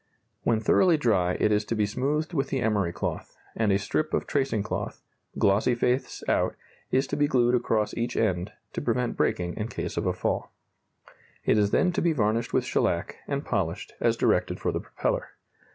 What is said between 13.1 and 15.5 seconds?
and polished, as directed for the propeller.